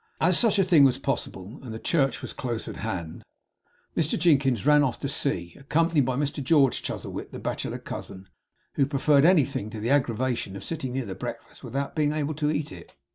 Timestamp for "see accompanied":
5.07-6.05